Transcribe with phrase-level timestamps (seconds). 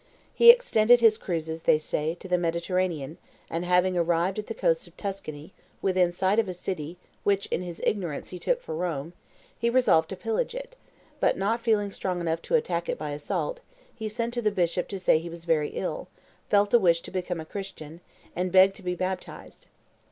[0.33, 3.19] He extended his cruises, they say, to the Mediterranean,
[3.51, 7.61] and, having arrived at the coasts of Tuscany, within sight of a city which in
[7.61, 9.13] his ignorance he took for Rome,
[9.55, 10.75] he resolved to pillage it;
[11.19, 13.59] but, not feeling strong enough to attack it by assault,
[13.93, 16.07] he sent to the bishop to say he was very ill,
[16.49, 18.01] felt a wish to become a Christian,
[18.35, 19.67] and begged to be baptized.